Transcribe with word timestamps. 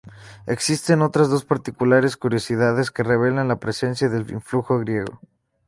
Existen 0.47 1.03
otras 1.03 1.29
dos 1.29 1.45
particulares 1.45 2.17
curiosidades 2.17 2.89
que 2.89 3.03
revelan 3.03 3.47
la 3.49 3.59
presencia 3.59 4.09
del 4.09 4.27
influjo 4.31 4.79
griego. 4.79 5.19